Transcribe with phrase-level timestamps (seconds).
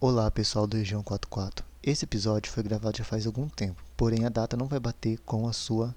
[0.00, 1.66] Olá pessoal do Região 44.
[1.82, 5.48] Esse episódio foi gravado já faz algum tempo, porém a data não vai bater com
[5.48, 5.92] a sua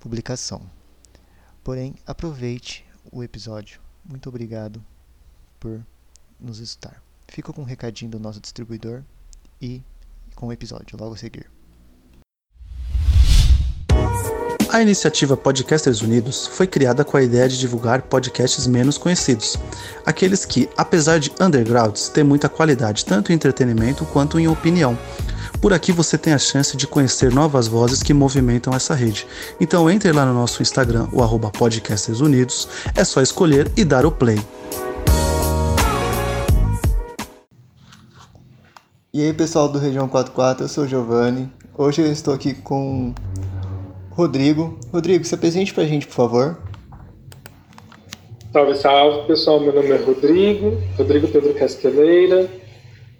[0.00, 0.62] publicação.
[1.62, 3.82] Porém, aproveite o episódio.
[4.02, 4.82] Muito obrigado
[5.60, 5.84] por
[6.40, 7.02] nos estar.
[7.26, 9.02] Fico com um recadinho do nosso distribuidor
[9.60, 9.82] e
[10.34, 11.50] com o episódio logo a seguir.
[14.70, 19.56] A iniciativa Podcasters Unidos foi criada com a ideia de divulgar podcasts menos conhecidos,
[20.04, 24.96] aqueles que, apesar de undergrounds, têm muita qualidade tanto em entretenimento quanto em opinião.
[25.58, 29.26] Por aqui você tem a chance de conhecer novas vozes que movimentam essa rede.
[29.58, 34.04] Então entre lá no nosso Instagram, o arroba Podcasters Unidos, é só escolher e dar
[34.04, 34.38] o play.
[39.14, 41.50] E aí pessoal do Região 44, eu sou o Giovanni.
[41.74, 43.14] Hoje eu estou aqui com
[44.18, 44.76] Rodrigo.
[44.92, 46.58] Rodrigo, se apresente pra gente, por favor.
[48.52, 49.60] Salve, salve, pessoal.
[49.60, 52.50] Meu nome é Rodrigo, Rodrigo Pedro Casteleira.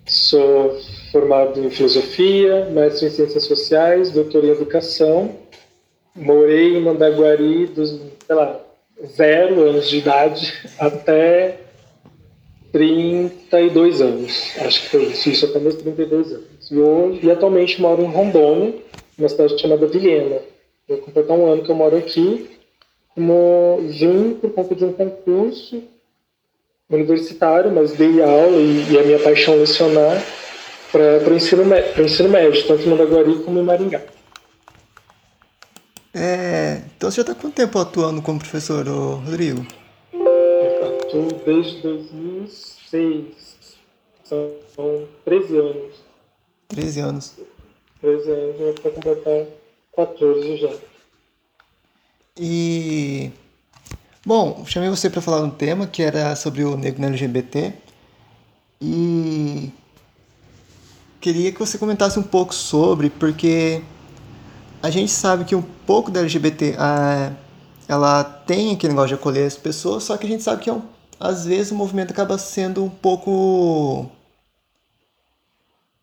[0.04, 0.76] Sou
[1.12, 5.36] formado em filosofia, mestre em ciências sociais, doutor em educação.
[6.16, 7.90] Morei em Mandaguari dos,
[8.26, 8.60] sei lá,
[9.06, 11.60] zero anos de idade até
[12.72, 14.52] 32 anos.
[14.62, 16.70] Acho que foi isso, isso até meus 32 anos.
[16.72, 18.74] E, hoje, e atualmente moro em Rondônia,
[19.16, 20.57] uma cidade chamada Vilhena.
[20.88, 22.58] Vou completar um ano que eu moro aqui,
[23.14, 25.82] como vim por conta de um concurso
[26.88, 30.22] universitário, mas dei aula e, e a minha paixão é lecionar
[30.90, 31.62] para o ensino,
[32.02, 34.02] ensino médio, tanto em Mandaguari como em Maringá.
[36.14, 39.66] É, então você já está quanto tempo atuando como professor, Rodrigo?
[40.12, 43.26] Eu atuo desde 2006,
[44.24, 44.50] são
[45.24, 45.94] 13 anos.
[46.68, 47.34] 13 anos.
[48.00, 49.46] 13 anos, já para completar
[49.98, 50.72] 14 já.
[52.36, 53.32] E.
[54.24, 57.72] Bom, chamei você para falar um tema que era sobre o negro LGBT.
[58.80, 59.72] E.
[61.20, 63.82] Queria que você comentasse um pouco sobre, porque
[64.80, 67.32] a gente sabe que um pouco da LGBT a,
[67.88, 70.72] ela tem aquele negócio de acolher as pessoas, só que a gente sabe que é
[70.72, 70.82] um,
[71.18, 74.08] às vezes o movimento acaba sendo um pouco.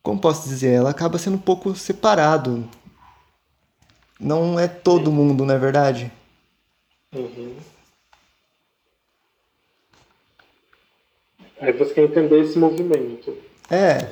[0.03, 0.73] Como posso dizer?
[0.73, 2.69] Ela acaba sendo um pouco separado
[4.19, 6.11] não é todo mundo, não é verdade?
[7.13, 7.55] Uhum.
[11.59, 13.35] Aí você quer entender esse movimento.
[13.69, 14.09] É.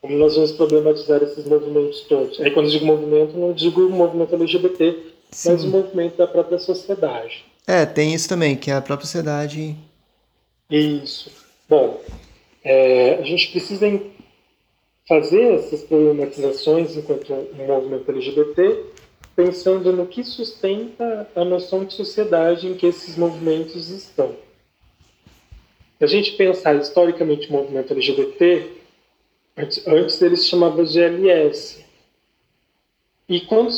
[0.00, 2.40] Como nós vamos problematizar esses movimentos todos.
[2.40, 4.96] Aí quando eu digo movimento, não digo o movimento LGBT,
[5.30, 5.52] Sim.
[5.52, 7.44] mas o movimento da própria sociedade.
[7.66, 9.74] É, tem isso também, que é a própria sociedade.
[10.70, 11.30] Isso.
[11.68, 12.00] Bom,
[12.62, 13.86] é, a gente precisa
[15.08, 18.95] fazer essas problematizações enquanto um movimento LGBT
[19.36, 24.34] pensando no que sustenta a noção de sociedade em que esses movimentos estão.
[25.98, 28.70] Se a gente pensar historicamente o movimento LGBT,
[29.56, 31.84] antes, ele se chamava GLS.
[33.28, 33.70] E quando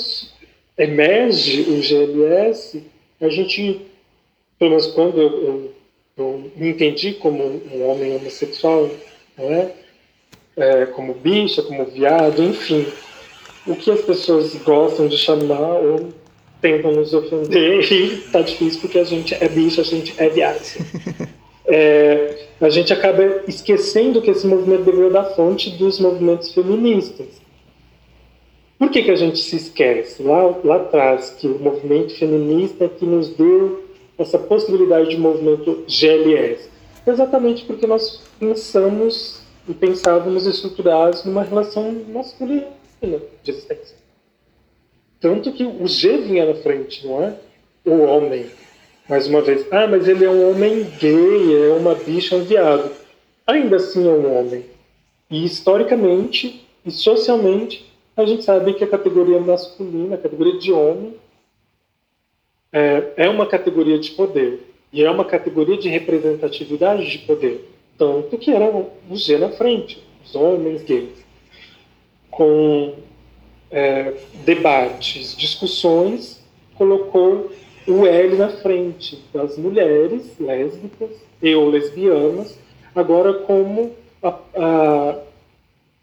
[0.76, 2.84] emerge o GLS,
[3.20, 3.86] a gente,
[4.58, 5.75] pelo menos quando eu, eu,
[6.16, 8.88] eu me entendi como um homem homossexual,
[9.36, 9.75] não é?
[10.56, 12.86] é como bicha, como viado, enfim,
[13.68, 16.08] o que as pessoas gostam de chamar ou
[16.60, 20.60] tentam nos ofender e tá difícil porque a gente é bicho, a gente é viado.
[21.70, 27.26] É, a gente acaba esquecendo que esse movimento deveria dar fonte dos movimentos feministas.
[28.78, 30.22] Por que, que a gente se esquece?
[30.22, 33.84] Lá, lá atrás, que o movimento feminista é que nos deu
[34.16, 36.70] essa possibilidade de movimento GLS.
[37.06, 43.97] Exatamente porque nós pensamos e pensávamos estruturados numa relação masculina de existência.
[45.20, 47.34] Tanto que o G vinha na frente, não é?
[47.84, 48.47] O homem.
[49.09, 52.91] Mais uma vez, ah, mas ele é um homem gay, é uma bicha, um viado.
[53.47, 54.66] Ainda assim é um homem.
[55.31, 61.14] E historicamente e socialmente, a gente sabe que a categoria masculina, a categoria de homem,
[62.70, 64.60] é, é uma categoria de poder.
[64.92, 67.66] E é uma categoria de representatividade de poder.
[67.97, 71.27] Tanto que era o G na frente, os homens gays
[72.30, 72.94] com
[73.70, 74.14] é,
[74.44, 76.40] debates, discussões,
[76.75, 77.50] colocou
[77.86, 81.10] o L na frente das mulheres lésbicas
[81.42, 82.58] e ou lesbianas,
[82.94, 83.92] agora como
[84.22, 85.19] a, a,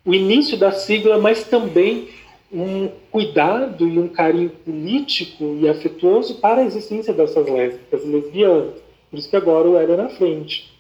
[0.04, 2.10] o início da sigla, mas também
[2.52, 8.76] um cuidado e um carinho político e afetuoso para a existência dessas lésbicas e lesbianas.
[9.10, 10.72] Por isso que agora o L é na frente.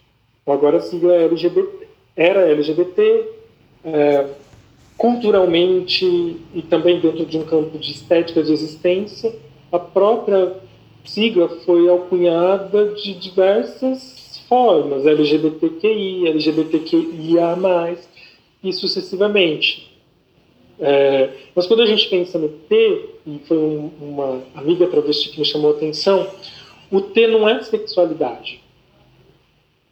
[0.45, 3.29] Agora a sigla é LGBT, era LGBT,
[3.83, 4.27] é,
[4.97, 9.35] culturalmente e também dentro de um campo de estética de existência,
[9.71, 10.53] a própria
[11.03, 17.97] sigla foi alcunhada de diversas formas, LGBTQI, LGBTQIA+,
[18.63, 19.91] e sucessivamente.
[20.79, 25.39] É, mas quando a gente pensa no T, e foi um, uma amiga travesti que
[25.39, 26.27] me chamou a atenção,
[26.91, 28.61] o T não é sexualidade.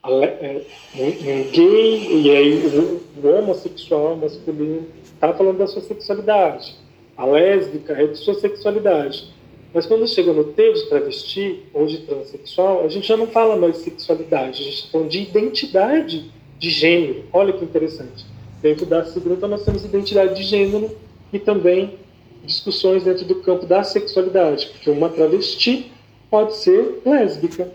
[0.06, 0.62] É,
[0.96, 6.76] um gay, e aí o, homossexual masculino está falando da sua sexualidade.
[7.16, 9.32] A lésbica é de sua sexualidade.
[9.74, 13.56] Mas quando chega no T de travesti ou de transexual, a gente já não fala
[13.56, 17.24] mais de sexualidade, a gente está falando de identidade de gênero.
[17.32, 18.26] Olha que interessante.
[18.62, 20.92] Dentro da segurança nós temos identidade de gênero
[21.32, 21.98] e também
[22.44, 25.90] discussões dentro do campo da sexualidade, porque uma travesti
[26.30, 27.72] pode ser lésbica,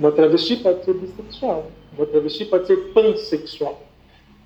[0.00, 3.82] uma travesti pode ser bissexual, uma travesti pode ser pansexual.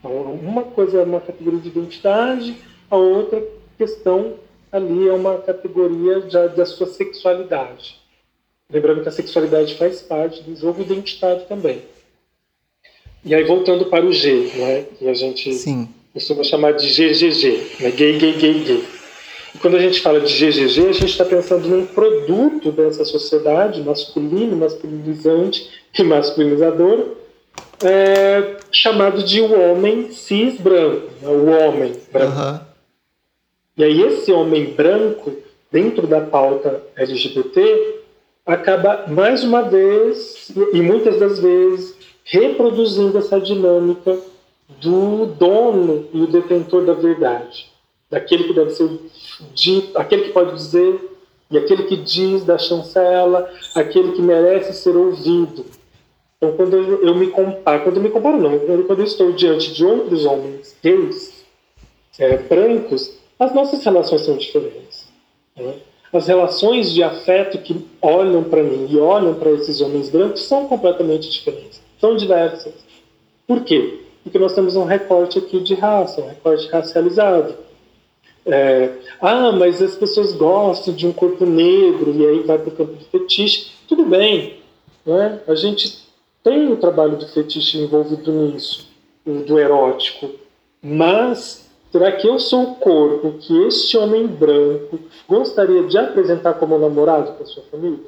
[0.01, 2.57] Então, uma coisa é uma categoria de identidade,
[2.91, 3.41] a outra
[3.79, 4.35] questão
[4.73, 8.01] ali é uma categoria já da sua sexualidade.
[8.69, 11.83] Lembrando que a sexualidade faz parte do jogo identitário também.
[13.25, 15.89] E aí, voltando para o G, né, que a gente Sim.
[16.13, 18.85] costuma chamar de GGG, né, gay, gay, gay, gay.
[19.61, 24.57] Quando a gente fala de GGG, a gente está pensando num produto dessa sociedade masculino,
[24.57, 27.15] masculinizante e masculinizador,
[27.83, 32.37] é, chamado de o homem cis branco, né, o homem branco.
[32.37, 32.61] Uhum.
[33.77, 35.33] E aí esse homem branco,
[35.71, 38.01] dentro da pauta LGBT,
[38.47, 44.19] acaba mais uma vez, e muitas das vezes, reproduzindo essa dinâmica
[44.81, 47.71] do dono e o detentor da verdade,
[48.15, 48.89] daquele que deve ser
[49.55, 50.99] dito, aquele que pode dizer
[51.51, 55.67] e aquele que diz da chancela, aquele que merece ser ouvido.
[56.37, 59.85] Então, quando eu me comparo, quando eu me comparo não, quando eu estou diante de
[59.85, 61.45] outros homens gays,
[62.19, 65.09] é, brancos, as nossas relações são diferentes.
[65.57, 65.75] Né?
[66.13, 70.67] As relações de afeto que olham para mim e olham para esses homens brancos são
[70.69, 72.75] completamente diferentes são diversas.
[73.47, 74.01] Por quê?
[74.23, 77.55] Porque nós temos um recorte aqui de raça, um recorte racializado.
[78.47, 82.77] É, ah, mas as pessoas gostam de um corpo negro e aí vai para o
[82.77, 83.73] campo do fetiche.
[83.89, 84.59] Tudo bem,
[85.05, 85.41] né?
[85.47, 86.05] a gente
[86.43, 88.87] tem o trabalho do fetiche envolvido nisso,
[89.25, 90.31] do erótico,
[90.83, 96.79] mas será que eu sou o corpo que este homem branco gostaria de apresentar como
[96.79, 98.05] namorado para sua família?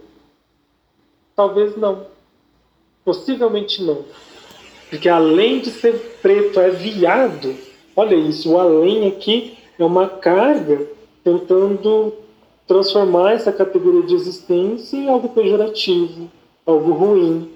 [1.35, 2.07] Talvez não.
[3.05, 4.05] Possivelmente não.
[4.91, 7.55] Porque além de ser preto, é viado.
[7.95, 10.87] Olha isso, o além aqui é uma carga
[11.23, 12.13] tentando
[12.67, 16.29] transformar essa categoria de existência em algo pejorativo,
[16.65, 17.51] algo ruim.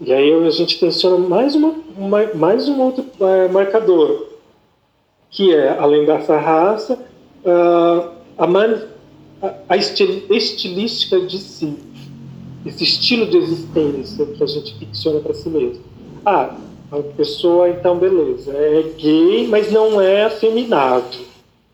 [0.00, 1.74] E aí a gente tensiona mais, uma,
[2.34, 4.26] mais um outro é, marcador,
[5.30, 6.98] que é, além dessa raça,
[7.44, 8.44] a,
[9.42, 11.88] a, a estilística de si
[12.66, 15.82] esse estilo de existência que a gente ficciona para si mesmo.
[16.24, 16.56] Ah,
[16.90, 21.16] a pessoa, então, beleza, é gay, mas não é afeminado,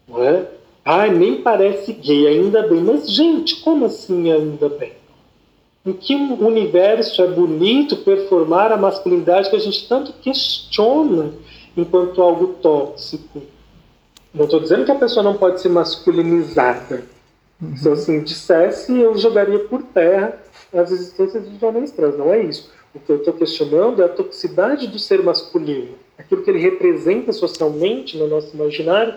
[0.08, 0.46] não é?
[0.84, 2.82] Ah, nem parece gay, ainda bem.
[2.82, 4.92] Mas, gente, como assim ainda bem?
[5.86, 11.32] Em que universo é bonito performar a masculinidade que a gente tanto questiona
[11.76, 13.42] enquanto algo tóxico?
[14.32, 17.04] Não estou dizendo que a pessoa não pode ser masculinizada.
[17.60, 17.76] Uhum.
[17.76, 20.38] Se eu assim dissesse, eu jogaria por terra
[20.72, 22.16] as existências dos homens trans.
[22.18, 22.70] Não é isso.
[22.94, 27.32] O que eu estou questionando é a toxicidade do ser masculino, aquilo que ele representa
[27.32, 29.14] socialmente no nosso imaginário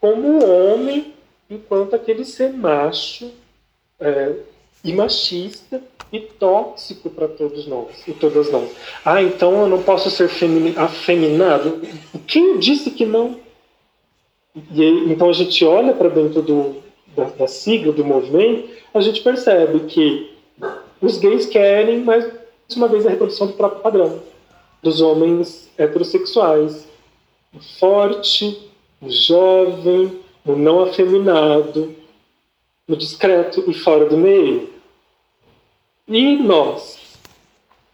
[0.00, 1.12] como homem,
[1.48, 3.30] enquanto aquele ser macho
[3.98, 4.34] é,
[4.82, 8.70] e machista e tóxico para todos nós e todas nós.
[9.04, 10.30] Ah, então eu não posso ser
[10.76, 11.82] afeminado?
[12.26, 13.38] Quem disse que não?
[14.72, 16.76] E então a gente olha para dentro do,
[17.14, 20.34] da, da sigla do movimento, a gente percebe que
[21.00, 22.28] os gays querem, mais
[22.76, 24.20] uma vez, a reprodução do próprio padrão
[24.82, 26.88] dos homens heterossexuais.
[27.78, 28.69] Forte,
[29.00, 31.94] o jovem, o não afeminado,
[32.88, 34.68] o discreto e fora do meio.
[36.06, 36.98] E nós,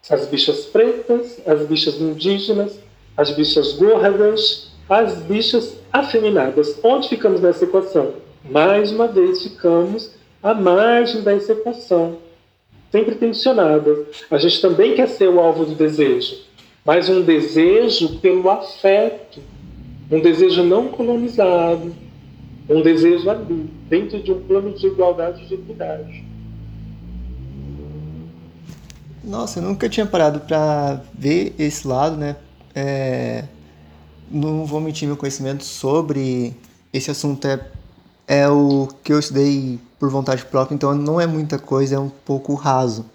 [0.08, 2.78] as bichas pretas, as bichas indígenas,
[3.16, 6.78] as bichas gordas, as bichas afeminadas.
[6.82, 8.14] Onde ficamos nessa equação?
[8.44, 12.18] Mais uma vez ficamos à margem da equação
[12.90, 14.06] sempre tensionada.
[14.30, 16.36] A gente também quer ser o alvo do desejo,
[16.84, 19.40] mas um desejo pelo afeto,
[20.10, 21.94] um desejo não colonizado,
[22.68, 26.24] um desejo ali, dentro de um plano de igualdade e de equidade.
[29.22, 32.36] Nossa, eu nunca tinha parado para ver esse lado, né?
[32.74, 33.44] É...
[34.30, 36.54] Não vou mentir, meu conhecimento sobre
[36.92, 37.60] esse assunto é,
[38.26, 42.08] é o que eu estudei por vontade própria, então não é muita coisa, é um
[42.08, 43.06] pouco raso.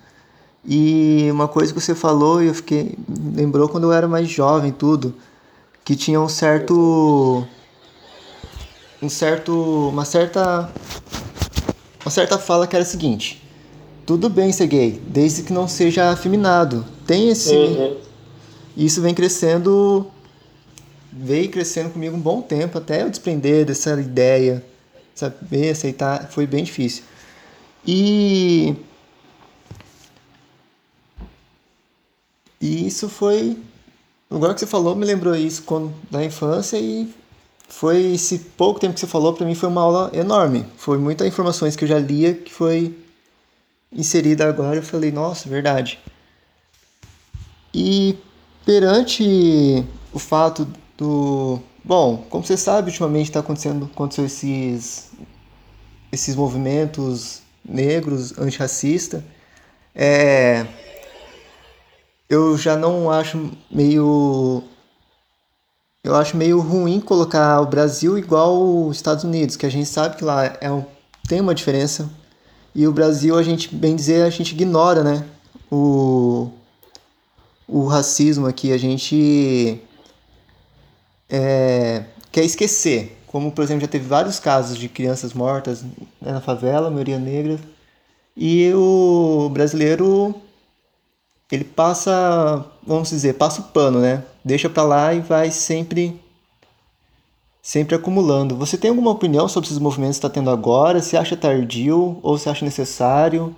[0.65, 2.95] E uma coisa que você falou eu fiquei
[3.33, 5.15] lembrou quando eu era mais jovem tudo,
[5.91, 7.45] que tinha um certo
[9.01, 10.71] um certo uma certa
[12.01, 13.43] uma certa fala que era a seguinte:
[14.05, 16.86] tudo bem ser gay, desde que não seja afeminado.
[17.05, 17.98] Tem esse uhum.
[18.77, 20.10] isso vem crescendo
[21.12, 24.63] veio crescendo comigo um bom tempo até eu desprender dessa ideia,
[25.13, 27.03] saber aceitar, foi bem difícil.
[27.86, 28.77] E
[32.62, 33.57] e isso foi
[34.31, 37.13] agora que você falou me lembrou isso quando da infância e
[37.67, 40.65] foi esse pouco tempo que você falou para mim foi uma aula enorme.
[40.77, 42.95] Foi muitas informações que eu já lia que foi
[43.91, 44.77] inserida agora.
[44.77, 46.00] Eu falei, nossa, verdade.
[47.73, 48.17] E
[48.65, 51.59] perante o fato do.
[51.83, 55.11] Bom, como você sabe, ultimamente está acontecendo aconteceu esses,
[56.11, 59.23] esses movimentos negros, antirracista.
[59.95, 60.65] É,
[62.31, 64.63] eu já não acho meio.
[66.01, 70.15] Eu acho meio ruim colocar o Brasil igual os Estados Unidos, que a gente sabe
[70.15, 70.85] que lá é um,
[71.27, 72.09] tem uma diferença.
[72.73, 75.25] E o Brasil, a gente, bem dizer, a gente ignora, né?
[75.69, 76.50] O,
[77.67, 78.71] o racismo aqui.
[78.71, 79.81] A gente
[81.29, 83.21] é, quer esquecer.
[83.27, 87.59] Como, por exemplo, já teve vários casos de crianças mortas né, na favela, maioria negra.
[88.38, 90.33] E o brasileiro,
[91.55, 94.24] ele passa, vamos dizer, passa o pano, né?
[94.43, 96.20] Deixa pra lá e vai sempre
[97.62, 98.55] sempre acumulando.
[98.55, 101.01] Você tem alguma opinião sobre esses movimentos que está tendo agora?
[101.01, 103.55] Você acha tardio ou você acha necessário?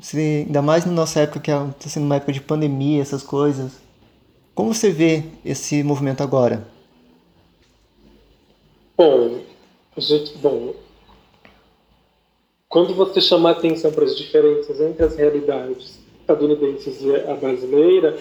[0.00, 3.22] Se, ainda mais na nossa época, que está é, sendo uma época de pandemia, essas
[3.22, 3.72] coisas.
[4.54, 6.66] Como você vê esse movimento agora?
[8.96, 9.40] Bom,
[9.96, 10.74] gente, bom,
[12.68, 18.16] quando você chama atenção para as diferenças entre as realidades estadunidenses e a brasileira,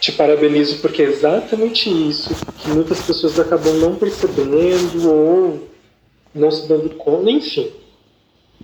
[0.00, 5.58] te parabenizo porque é exatamente isso que muitas pessoas acabam não percebendo ou
[6.34, 7.70] não se dando conta, enfim.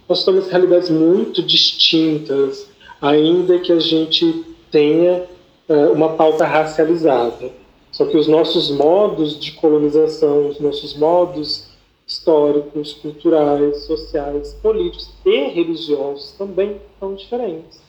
[0.09, 2.69] Nós temos realidades muito distintas,
[3.01, 5.25] ainda que a gente tenha
[5.69, 7.51] é, uma pauta racializada.
[7.91, 11.69] Só que os nossos modos de colonização, os nossos modos
[12.07, 17.84] históricos, culturais, sociais, políticos e religiosos também são diferentes.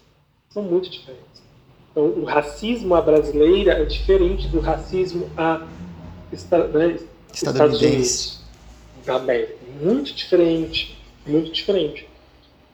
[0.55, 1.43] São muito diferentes.
[1.91, 5.67] Então, o racismo à brasileira é diferente do racismo a
[6.74, 6.97] né,
[7.33, 8.41] Estados Unidos
[9.05, 9.53] da América.
[9.81, 10.97] Muito diferente,
[11.27, 12.07] muito diferente.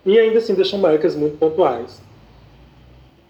[0.06, 2.00] E ainda assim deixam marcas muito pontuais.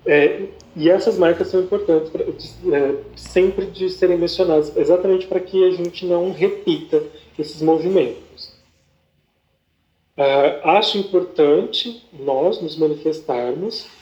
[0.05, 5.63] É, e essas marcas são importantes pra, é, sempre de serem mencionadas, exatamente para que
[5.63, 7.01] a gente não repita
[7.39, 8.51] esses movimentos.
[10.17, 14.00] Uh, acho importante nós nos manifestarmos.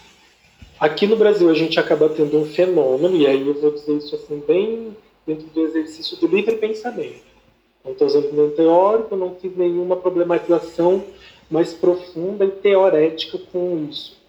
[0.79, 4.15] Aqui no Brasil a gente acaba tendo um fenômeno, e aí eu vou dizer isso
[4.15, 4.95] assim bem
[5.27, 7.29] dentro do exercício do livre pensamento.
[7.83, 11.03] Não estou usando nenhum teórico, não fiz nenhuma problematização
[11.50, 14.19] mais profunda e teorética com isso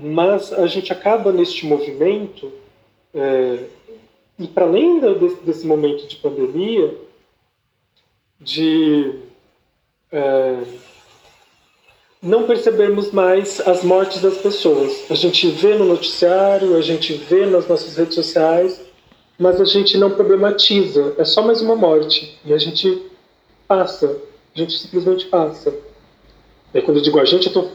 [0.00, 2.52] mas a gente acaba neste movimento,
[3.12, 3.64] é,
[4.38, 6.96] e para além desse, desse, momento de pandemia,
[8.40, 9.18] de
[10.12, 10.62] é,
[12.22, 15.04] não percebermos mais as mortes das pessoas.
[15.10, 18.80] A gente vê no noticiário, a gente vê nas nossas redes sociais,
[19.38, 21.14] mas a gente não problematiza.
[21.16, 22.38] É só mais uma morte.
[22.44, 23.02] E a gente
[23.68, 24.18] passa.
[24.54, 25.72] A gente simplesmente passa.
[26.74, 27.72] E quando eu digo a gente, eu estou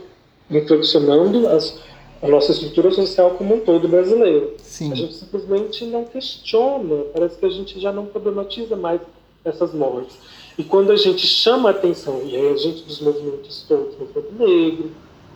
[0.51, 1.79] inflexionando as,
[2.21, 4.55] a nossa estrutura social como um todo brasileiro.
[4.57, 4.91] Sim.
[4.91, 8.99] A gente simplesmente não questiona, parece que a gente já não problematiza mais
[9.45, 10.17] essas mortes.
[10.57, 14.33] E quando a gente chama a atenção, e aí a gente dos movimentos todos, movimento
[14.37, 14.91] negro,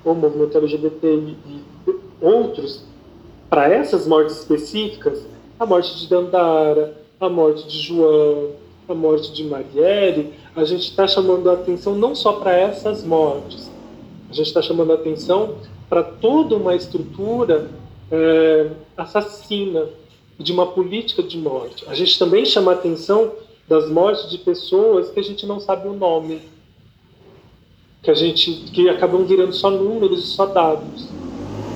[0.06, 1.64] ou movimento LGBT e, e
[2.22, 2.84] outros,
[3.50, 5.26] para essas mortes específicas,
[5.60, 8.52] a morte de Dandara, a morte de João,
[8.88, 13.72] a morte de Marielle, a gente está chamando a atenção não só para essas mortes,
[14.30, 15.56] a gente está chamando a atenção
[15.90, 17.70] para toda uma estrutura
[18.12, 19.86] é, assassina
[20.38, 21.86] de uma política de morte.
[21.88, 23.32] A gente também chama a atenção
[23.68, 26.42] das mortes de pessoas que a gente não sabe o nome,
[28.02, 31.10] que a gente que acabam virando só números e só dados.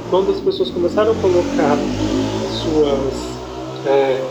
[0.09, 1.77] Quando as pessoas começaram a colocar
[2.63, 4.25] suas, é,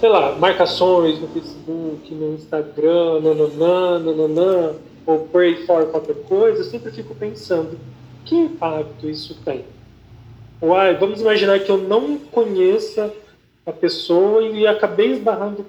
[0.00, 4.74] sei lá, marcações no Facebook, no Instagram, nananã, nananã,
[5.06, 7.78] ou pray for qualquer coisa, eu sempre fico pensando
[8.24, 9.64] que impacto isso tem?
[10.60, 13.12] Uai, vamos imaginar que eu não conheça
[13.66, 15.66] a pessoa e acabei esbarrando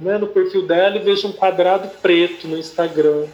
[0.00, 3.26] né, no perfil dela e vejo um quadrado preto no Instagram.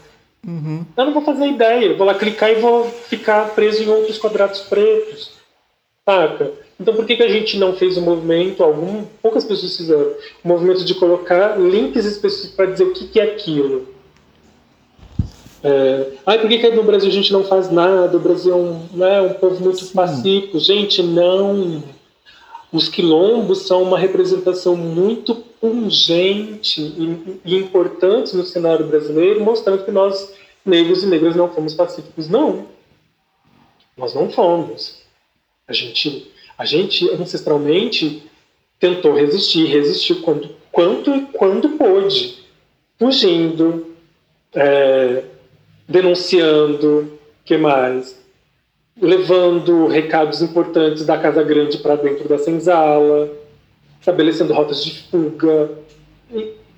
[0.47, 0.85] Uhum.
[0.97, 4.19] Eu não vou fazer ideia, eu vou lá clicar e vou ficar preso em outros
[4.19, 5.33] quadrados pretos.
[6.05, 6.53] Saca?
[6.79, 10.13] Então, por que, que a gente não fez um movimento, algum, poucas pessoas fizeram,
[10.45, 13.89] um movimento de colocar links específicos para dizer o que, que é aquilo?
[15.65, 18.17] É, ah, por que, que no Brasil a gente não faz nada?
[18.17, 19.95] O Brasil é um, né, um povo muito Sim.
[19.95, 20.61] pacífico.
[20.61, 21.83] Gente, não.
[22.77, 26.83] Os quilombos são uma representação muito pungente
[27.43, 32.29] e, importante no cenário brasileiro, mostrando que nós, negros e negras, não fomos pacíficos.
[32.29, 32.67] Não.
[33.97, 35.01] Nós não fomos.
[35.67, 38.23] A gente, a gente ancestralmente
[38.79, 42.45] tentou resistir, resistiu quando, quanto e quando pôde,
[42.99, 43.97] fugindo,
[44.55, 45.25] é,
[45.89, 48.23] denunciando, que mais?
[49.01, 53.31] Levando recados importantes da Casa Grande para dentro da senzala,
[54.01, 55.71] estabelecendo rotas de fuga.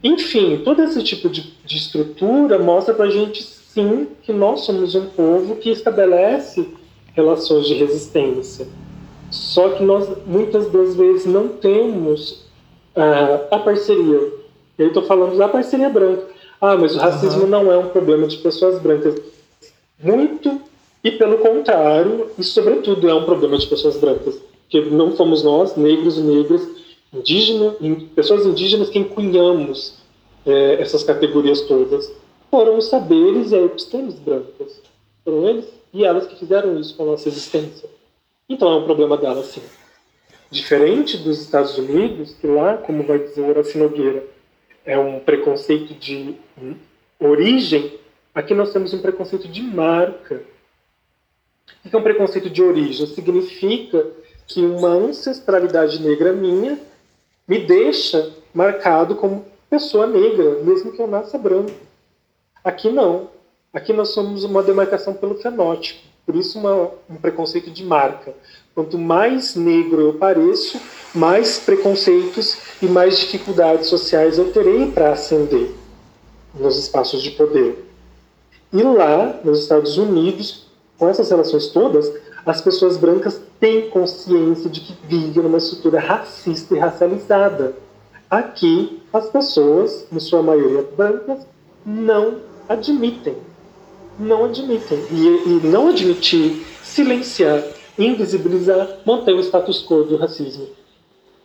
[0.02, 4.94] Enfim, todo esse tipo de, de estrutura mostra para a gente, sim, que nós somos
[4.94, 6.66] um povo que estabelece
[7.14, 8.66] relações de resistência.
[9.30, 12.46] Só que nós, muitas das vezes, não temos
[12.96, 14.32] uh, a parceria.
[14.78, 17.48] Eu estou falando da parceria branca ah, mas o racismo uhum.
[17.48, 19.14] não é um problema de pessoas brancas.
[20.02, 20.60] Muito
[21.02, 25.76] e pelo contrário, e sobretudo é um problema de pessoas brancas, que não fomos nós,
[25.76, 26.68] negros e negras,
[27.12, 27.74] indígenas,
[28.14, 29.98] pessoas indígenas, quem cunhamos
[30.44, 32.10] é, essas categorias todas.
[32.50, 34.80] Foram os saberes e a epistemes brancas.
[35.24, 37.88] Foram eles e elas que fizeram isso com a nossa existência.
[38.48, 39.62] Então é um problema delas, sim.
[40.50, 44.24] Diferente dos Estados Unidos, que lá, como vai dizer Horácio Nogueira,
[44.84, 46.34] é um preconceito de
[47.20, 47.92] origem,
[48.34, 50.42] aqui nós temos um preconceito de marca.
[51.84, 53.06] O que é um preconceito de origem?
[53.06, 54.06] Significa
[54.46, 56.78] que uma ancestralidade negra minha
[57.46, 61.70] me deixa marcado como pessoa negra, mesmo que eu nasça branco.
[62.64, 63.28] Aqui não.
[63.72, 66.00] Aqui nós somos uma demarcação pelo fenótipo.
[66.26, 68.34] Por isso, uma, um preconceito de marca.
[68.74, 70.78] Quanto mais negro eu pareço,
[71.14, 75.70] mais preconceitos e mais dificuldades sociais eu terei para ascender
[76.54, 77.84] nos espaços de poder.
[78.72, 80.67] E lá, nos Estados Unidos,
[80.98, 82.12] com essas relações todas,
[82.44, 87.74] as pessoas brancas têm consciência de que vivem numa estrutura racista e racializada.
[88.28, 91.46] Aqui, as pessoas, em sua maioria brancas,
[91.86, 92.36] não
[92.68, 93.36] admitem
[94.18, 94.98] não admitem.
[95.10, 97.62] E, e não admitir, silenciar,
[97.98, 100.66] invisibilizar, mantém o status quo do racismo.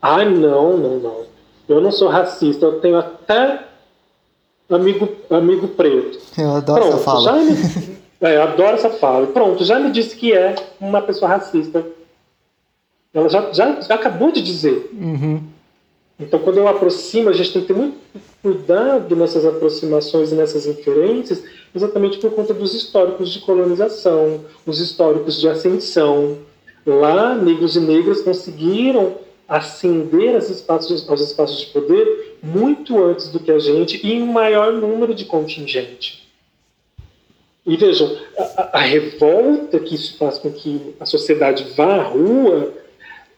[0.02, 1.18] Ah, não, não, não.
[1.70, 3.68] Eu não sou racista, eu tenho até
[4.70, 6.20] amigo, amigo preto.
[6.38, 7.40] Eu adoro Pronto, essa fala.
[7.46, 9.28] Já é, eu adoro essa fala.
[9.28, 11.86] Pronto, já me disse que é uma pessoa racista.
[13.14, 14.90] Ela já, já, já acabou de dizer.
[14.94, 15.42] Uhum.
[16.20, 17.98] Então, quando eu aproximo, a gente tem que ter muito
[18.42, 21.44] cuidado nessas aproximações e nessas inferências,
[21.76, 26.38] exatamente por conta dos históricos de colonização, os históricos de ascensão.
[26.86, 29.16] Lá, negros e negras conseguiram
[29.48, 34.26] ascender aos espaços, aos espaços de poder muito antes do que a gente e em
[34.26, 36.23] maior número de contingente.
[37.66, 42.74] E vejam, a, a revolta que isso faz com que a sociedade vá à rua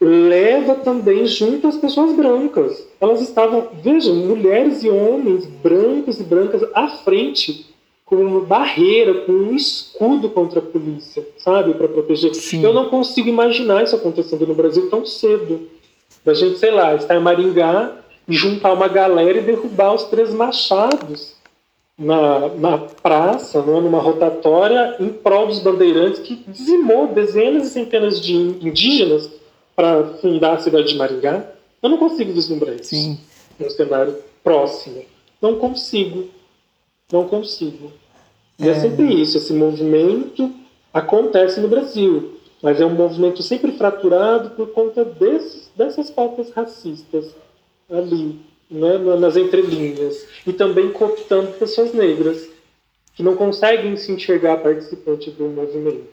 [0.01, 2.87] leva também junto as pessoas brancas.
[2.99, 7.67] Elas estavam, vejam, mulheres e homens brancos e brancas à frente,
[8.03, 12.33] com uma barreira, com um escudo contra a polícia, sabe, para proteger.
[12.33, 12.63] Sim.
[12.63, 15.67] Eu não consigo imaginar isso acontecendo no Brasil tão cedo.
[16.23, 17.95] Da gente, sei lá, estar em Maringá
[18.27, 21.34] e juntar uma galera e derrubar os três machados
[21.97, 28.19] na, na praça, né, numa rotatória, em prol dos bandeirantes, que dizimou dezenas e centenas
[28.19, 29.29] de indígenas
[29.75, 33.19] para fundar a cidade de Maringá, eu não consigo vislumbrar isso Sim.
[33.59, 35.03] no cenário próximo.
[35.41, 36.29] Não consigo.
[37.11, 37.91] Não consigo.
[38.57, 38.71] E é.
[38.71, 40.51] é sempre isso, esse movimento
[40.93, 47.35] acontece no Brasil, mas é um movimento sempre fraturado por conta desses, dessas pautas racistas
[47.89, 52.47] ali, né, nas entrelinhas, e também cooptando pessoas negras
[53.13, 56.09] que não conseguem se enxergar participante do movimento.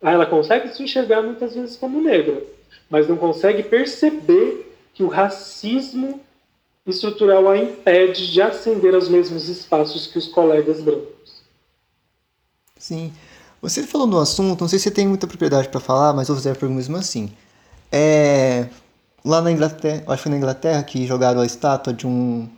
[0.00, 2.42] Ah, ela consegue se enxergar muitas vezes como negra,
[2.90, 6.20] mas não consegue perceber que o racismo
[6.86, 11.42] estrutural a impede de ascender aos mesmos espaços que os colegas brancos.
[12.76, 13.12] Sim.
[13.60, 16.36] Você falou no assunto, não sei se você tem muita propriedade para falar, mas vou
[16.36, 17.32] fazer a pergunta mesmo assim.
[17.92, 18.66] É,
[19.24, 22.48] lá na Inglaterra, acho que foi na Inglaterra que jogaram a estátua de um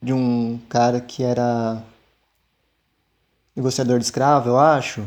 [0.00, 1.82] de um cara que era
[3.56, 5.00] negociador de escravo, eu acho.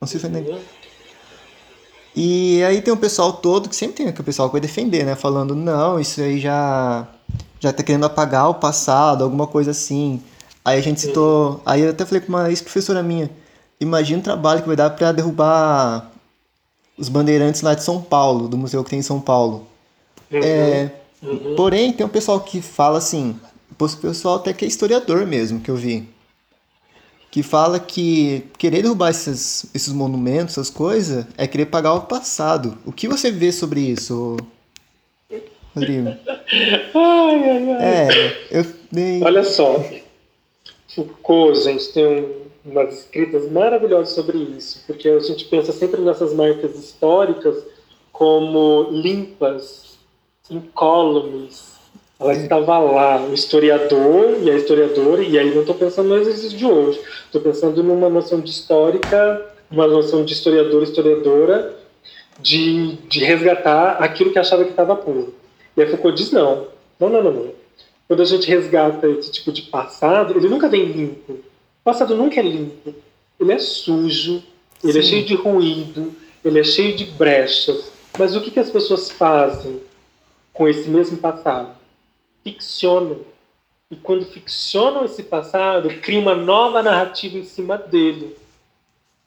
[0.00, 0.40] Não sei se foi na
[2.14, 5.14] e aí tem o pessoal todo, que sempre tem o pessoal que vai defender, né?
[5.14, 7.08] Falando, não, isso aí já,
[7.58, 10.22] já tá querendo apagar o passado, alguma coisa assim.
[10.64, 11.62] Aí a gente citou.
[11.64, 13.30] Aí eu até falei com uma ex-professora minha.
[13.80, 16.10] Imagina o trabalho que vai dar para derrubar
[16.98, 19.66] os bandeirantes lá de São Paulo, do museu que tem em São Paulo.
[20.32, 20.40] Uhum.
[20.42, 20.90] É,
[21.22, 21.54] Uhum.
[21.54, 23.38] porém, tem um pessoal que fala assim,
[23.70, 26.08] o pessoal até que é historiador mesmo, que eu vi,
[27.30, 32.76] que fala que querer derrubar esses, esses monumentos, essas coisas, é querer pagar o passado.
[32.84, 34.36] O que você vê sobre isso,
[35.74, 36.08] Rodrigo?
[36.08, 37.84] Ai, ai, ai.
[37.84, 39.22] É, eu dei...
[39.22, 39.82] Olha só,
[40.94, 46.34] Foucault, gente, tem um- umas escritas maravilhosas sobre isso, porque a gente pensa sempre nessas
[46.34, 47.56] marcas históricas
[48.12, 49.91] como limpas,
[50.50, 51.72] incólumes.
[52.18, 56.56] Ela estava lá, o historiador e a historiadora, e aí não estou pensando no exercício
[56.56, 61.76] de hoje, estou pensando numa noção de histórica, uma noção de historiador, historiadora,
[62.38, 65.34] de, de resgatar aquilo que achava que estava puro.
[65.76, 67.50] E aí Foucault diz: não, não, não, não, não.
[68.06, 71.32] Quando a gente resgata esse tipo de passado, ele nunca vem limpo.
[71.32, 72.94] O passado nunca é limpo.
[73.40, 74.42] Ele é sujo,
[74.84, 75.08] ele é Sim.
[75.08, 76.12] cheio de ruído,
[76.44, 77.90] ele é cheio de brechas.
[78.18, 79.80] Mas o que, que as pessoas fazem
[80.52, 81.70] com esse mesmo passado?
[82.44, 83.20] Ficcionam.
[83.90, 88.36] E quando ficcionam esse passado, criam uma nova narrativa em cima dele.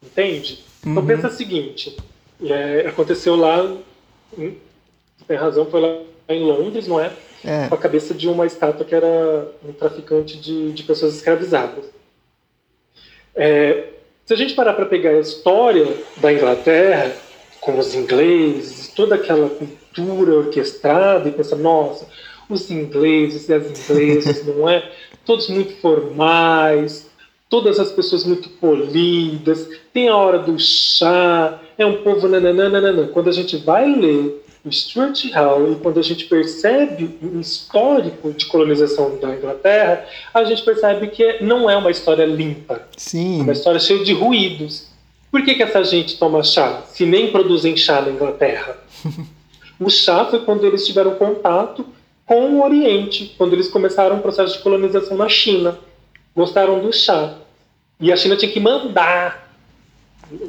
[0.02, 0.64] Entende?
[0.80, 1.06] Então Uhum.
[1.06, 1.96] pensa o seguinte:
[2.44, 3.62] é, aconteceu lá,
[4.36, 4.54] hum,
[5.26, 7.12] tem razão, foi lá em Londres, não é?
[7.44, 11.84] É, Com a cabeça de uma estátua que era um traficante de, de pessoas escravizadas.
[13.34, 13.90] É,
[14.24, 15.86] se a gente parar para pegar a história
[16.16, 17.14] da Inglaterra,
[17.66, 22.06] com os ingleses, toda aquela cultura orquestrada, e pensar, nossa,
[22.48, 24.88] os ingleses e as inglesas, não é?
[25.24, 27.10] Todos muito formais,
[27.50, 33.08] todas as pessoas muito polidas, tem a hora do chá, é um povo nananana.
[33.08, 38.32] Quando a gente vai ler o Stuart Hall e quando a gente percebe o histórico
[38.32, 43.40] de colonização da Inglaterra, a gente percebe que não é uma história limpa, é sim,
[43.40, 44.94] uma história cheia de ruídos.
[45.36, 48.78] Por que, que essa gente toma chá, se nem produzem chá na Inglaterra?
[49.78, 51.84] o chá foi quando eles tiveram contato
[52.24, 55.78] com o Oriente, quando eles começaram o processo de colonização na China.
[56.34, 57.34] Gostaram do chá.
[58.00, 59.52] E a China tinha que mandar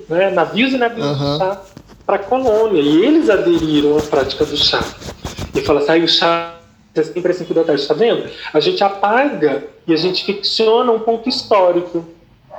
[0.08, 1.34] né, navios e navios Aham.
[1.34, 1.62] de chá
[2.06, 2.82] para a colônia.
[2.82, 4.82] E eles aderiram à prática do chá.
[5.54, 6.62] E fala assim, "Ai, o chá
[6.94, 8.30] vocês têm impressão que da tarde, está vendo?
[8.54, 12.06] A gente apaga e a gente ficciona um ponto histórico,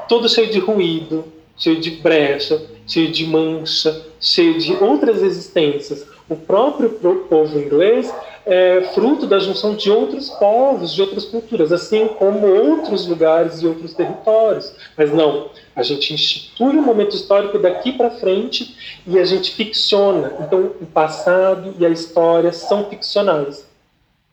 [0.06, 6.06] todo cheio de ruído, cheio de brecha, cheio de mancha, cheio de outras existências.
[6.28, 6.90] O próprio
[7.28, 8.12] povo inglês
[8.46, 13.66] é fruto da junção de outros povos, de outras culturas, assim como outros lugares e
[13.66, 14.72] outros territórios.
[14.96, 18.74] Mas não, a gente institui um momento histórico daqui para frente
[19.06, 20.32] e a gente ficciona.
[20.40, 23.68] Então, o passado e a história são ficcionais.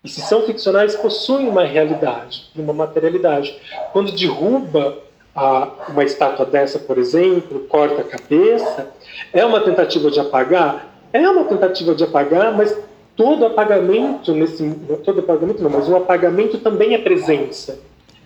[0.01, 3.57] E se são ficcionais, possuem uma realidade, uma materialidade.
[3.91, 4.97] Quando derruba
[5.35, 8.87] a- uma estátua dessa, por exemplo, corta a cabeça,
[9.33, 10.87] é uma tentativa de apagar?
[11.11, 12.75] É uma tentativa de apagar, mas
[13.15, 14.69] todo apagamento, nesse,
[15.03, 17.79] todo apagamento não, mas o apagamento também é presença.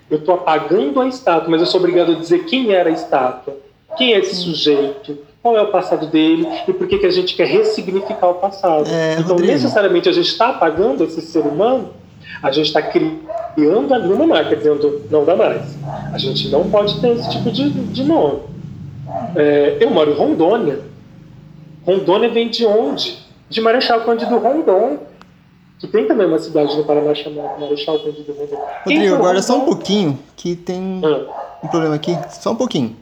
[0.10, 3.58] Eu estou apagando a estátua, mas eu sou obrigado a dizer quem era a estátua,
[3.98, 7.36] quem é esse sujeito, qual é o passado dele e por que, que a gente
[7.36, 8.88] quer ressignificar o passado.
[8.90, 9.54] É, então, Rodrigo.
[9.54, 11.92] necessariamente, a gente está apagando esse ser humano,
[12.42, 15.78] a gente está criando ali uma marca, dizendo não dá mais.
[16.14, 18.42] A gente não pode ter esse tipo de, de nome.
[19.36, 20.82] É, eu moro em Rondônia.
[21.86, 23.18] Rondônia vem de onde?
[23.50, 25.00] De Marechal Cândido Rondon,
[25.80, 28.64] que tem também uma cidade no Paraná chamada Marechal Cândido Rondon.
[28.86, 32.96] Rodrigo, agora só um pouquinho, que tem Ah, um problema aqui, só um pouquinho.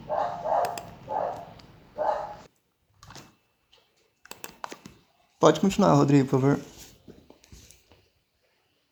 [5.39, 6.59] Pode continuar, Rodrigo, por favor.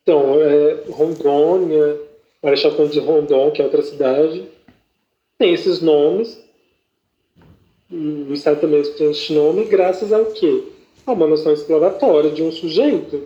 [0.05, 1.99] Então, é, Rondônia,
[2.43, 4.43] Marechal Cândido Rondon, que é outra cidade,
[5.35, 6.39] tem esses nomes.
[7.91, 10.65] O Estado também tem esse nome, graças ao quê?
[11.07, 13.23] A uma noção exploratória de um sujeito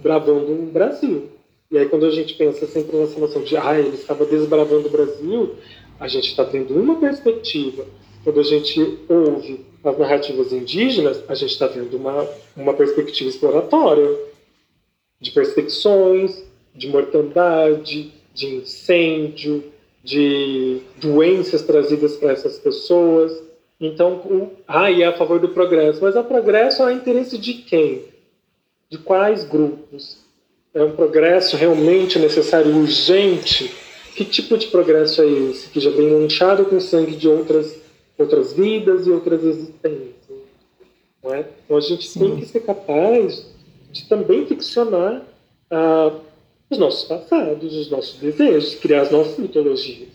[0.00, 1.28] bravando o Brasil.
[1.70, 4.90] E aí, quando a gente pensa sempre nessa noção de, ah, ele estava desbravando o
[4.90, 5.54] Brasil,
[6.00, 7.84] a gente está tendo uma perspectiva.
[8.24, 14.31] Quando a gente ouve as narrativas indígenas, a gente está vendo uma, uma perspectiva exploratória
[15.22, 19.62] de perseguições, de mortandade, de incêndio,
[20.02, 23.32] de doenças trazidas para essas pessoas.
[23.80, 26.00] Então, o, ah, e é a favor do progresso.
[26.02, 28.02] Mas o progresso é interesse de quem?
[28.90, 30.18] De quais grupos?
[30.74, 33.72] É um progresso realmente necessário, urgente?
[34.16, 35.68] Que tipo de progresso é esse?
[35.68, 37.78] Que já vem manchado com sangue de outras,
[38.18, 40.12] outras vidas e outras existências.
[41.22, 41.46] Não é?
[41.64, 42.18] Então a gente Sim.
[42.18, 43.51] tem que ser capaz
[43.92, 45.22] de também ficcionar
[45.70, 46.12] ah,
[46.70, 50.08] os nossos passados, os nossos desejos, criar as nossas mitologias.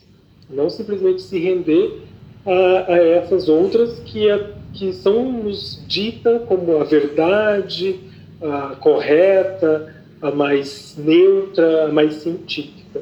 [0.49, 2.01] Não simplesmente se render
[2.45, 7.99] a, a essas outras que, a- que são nos dita como a verdade,
[8.41, 13.01] a correta, a mais neutra, a mais científica.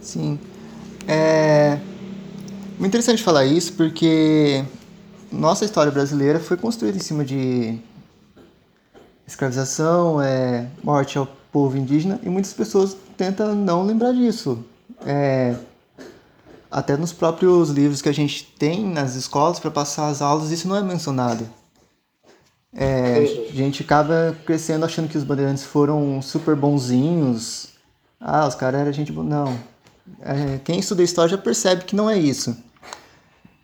[0.00, 0.38] Sim.
[1.08, 1.78] É
[2.78, 4.62] muito interessante falar isso porque
[5.32, 7.78] nossa história brasileira foi construída em cima de
[9.26, 14.64] escravização, é, morte ao povo indígena e muitas pessoas tentam não lembrar disso.
[15.04, 15.54] É,
[16.70, 20.68] até nos próprios livros que a gente tem nas escolas para passar as aulas, isso
[20.68, 21.48] não é mencionado.
[22.74, 27.68] É, a gente acaba crescendo achando que os bandeirantes foram super bonzinhos.
[28.20, 29.26] Ah, os caras eram gente boa.
[29.26, 29.58] Não.
[30.20, 32.54] É, quem estuda história já percebe que não é isso.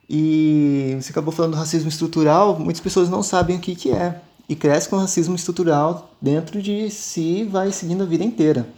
[0.08, 4.20] E você acabou falando do racismo estrutural, muitas pessoas não sabem o que, que é.
[4.52, 8.68] E cresce com racismo estrutural dentro de si e vai seguindo a vida inteira.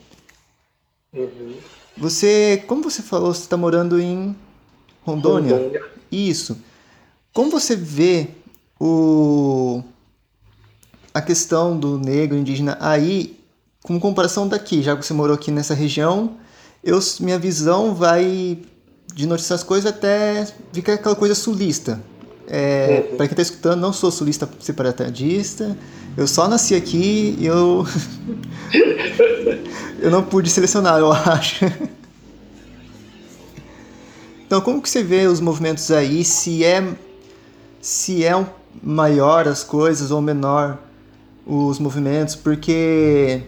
[1.13, 1.57] Uhum.
[1.97, 4.37] Você, como você falou, você está morando em
[5.03, 5.57] Rondônia?
[5.57, 5.83] Rondônia.
[6.13, 6.57] Isso.
[7.33, 8.29] Como você vê
[8.79, 9.83] o
[11.13, 13.37] a questão do negro indígena aí,
[13.83, 16.37] com comparação daqui, já que você morou aqui nessa região,
[16.85, 18.61] eu, minha visão vai
[19.13, 22.01] de notícias coisas até fica aquela coisa sulista.
[22.49, 23.17] É, Uhum.
[23.17, 25.77] Para quem está escutando, não sou sulista separatista.
[26.17, 27.87] Eu só nasci aqui e eu.
[30.01, 31.65] eu não pude selecionar, eu acho.
[34.47, 36.25] Então, como que você vê os movimentos aí?
[36.25, 36.87] Se é,
[37.81, 38.47] se é
[38.83, 40.79] maior as coisas ou menor
[41.45, 42.37] os movimentos?
[42.37, 43.43] Porque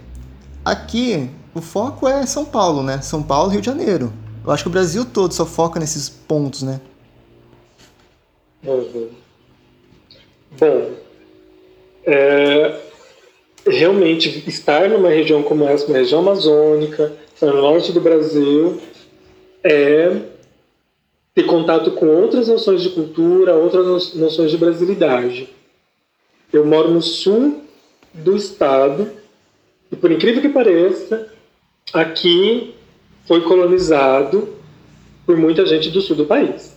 [0.64, 3.00] aqui o foco é São Paulo, né?
[3.02, 4.12] São Paulo e Rio de Janeiro.
[4.44, 6.80] Eu acho que o Brasil todo só foca nesses pontos, né?
[8.66, 9.08] Uhum.
[10.58, 10.90] Bom,
[12.04, 12.80] é,
[13.66, 18.80] realmente estar numa região como essa, uma região amazônica, no norte do Brasil,
[19.62, 20.20] é
[21.34, 25.48] ter contato com outras noções de cultura, outras no- noções de brasilidade.
[26.52, 27.62] Eu moro no sul
[28.14, 29.10] do estado
[29.92, 31.30] e, por incrível que pareça,
[31.92, 32.74] aqui
[33.26, 34.56] foi colonizado
[35.26, 36.75] por muita gente do sul do país.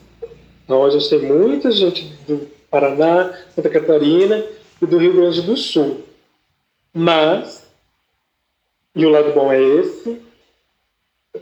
[0.70, 4.46] A gente tem muita gente do Paraná, Santa Catarina
[4.80, 6.02] e do Rio Grande do Sul.
[6.94, 7.68] Mas,
[8.96, 10.22] e o lado bom é esse,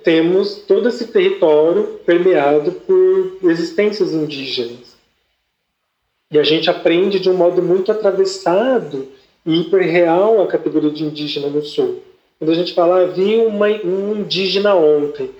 [0.03, 4.95] temos todo esse território permeado por existências indígenas.
[6.31, 9.09] E a gente aprende de um modo muito atravessado
[9.45, 12.01] e hiperreal a categoria de indígena no Sul.
[12.39, 15.31] Quando a gente fala, ah, vi uma, um indígena ontem,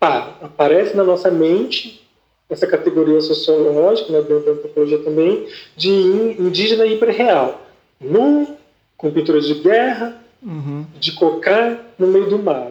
[0.00, 2.07] pá, aparece na nossa mente
[2.48, 7.60] essa categoria sociológica, né, dentro da antropologia também, de in- indígena hiperreal.
[8.00, 8.56] Nu,
[8.96, 10.86] com pinturas de guerra, Uhum.
[10.98, 12.70] de cocar no meio do mar.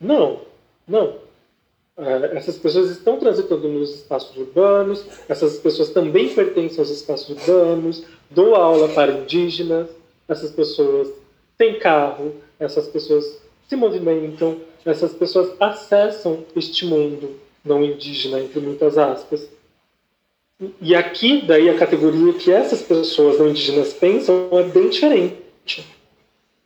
[0.00, 0.40] Não,
[0.88, 1.16] não.
[1.96, 8.02] Eh, essas pessoas estão transitando nos espaços urbanos, essas pessoas também pertencem aos espaços urbanos,
[8.30, 9.88] dou aula para indígenas,
[10.26, 11.08] essas pessoas
[11.56, 17.30] têm carro, essas pessoas se movimentam, essas pessoas acessam este mundo
[17.64, 19.48] não indígena, entre muitas aspas.
[20.80, 25.84] E aqui, daí, a categoria que essas pessoas não indígenas pensam é bem diferente.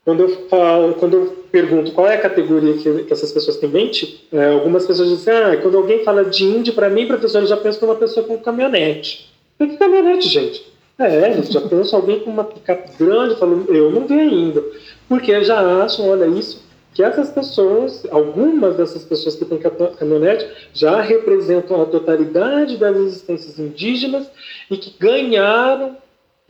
[0.04, 3.68] Quando eu falo, quando eu pergunto qual é a categoria que, que essas pessoas têm
[3.68, 7.42] em mente, é, algumas pessoas dizem, ah, quando alguém fala de índio, para mim, professor,
[7.42, 9.30] eu já penso numa pessoa com caminhonete.
[9.58, 10.66] Mas que caminhonete, gente?
[10.98, 14.64] É, eu já penso alguém com uma picape grande, falando, eu não vi ainda.
[15.08, 16.62] Porque já acham, olha isso,
[16.94, 22.96] que essas pessoas, algumas dessas pessoas que têm cam- caminhonete, já representam a totalidade das
[22.96, 24.26] existências indígenas
[24.70, 25.96] e que ganharam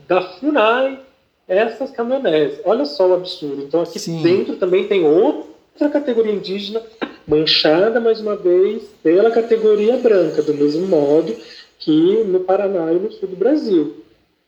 [0.06, 1.00] da FUNAI
[1.46, 2.60] essas caminhonetes.
[2.64, 3.62] Olha só o absurdo.
[3.62, 4.22] Então aqui Sim.
[4.22, 6.82] dentro também tem outra categoria indígena
[7.26, 11.34] manchada mais uma vez pela categoria branca, do mesmo modo
[11.78, 13.96] que no Paraná e no sul do Brasil.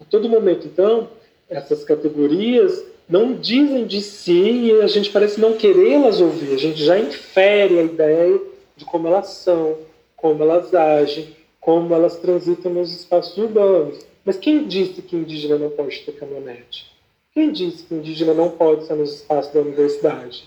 [0.01, 1.09] A todo momento, então,
[1.49, 6.55] essas categorias não dizem de si e a gente parece não querê-las ouvir.
[6.55, 8.41] A gente já infere a ideia
[8.77, 9.77] de como elas são,
[10.17, 13.99] como elas agem, como elas transitam nos espaços urbanos.
[14.25, 16.87] Mas quem disse que indígena não pode ter caminhonete?
[17.35, 20.45] Quem disse que indígena não pode estar nos espaços da universidade?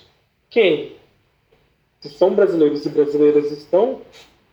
[0.50, 0.94] Quem?
[2.00, 4.02] Se são brasileiros e brasileiras estão,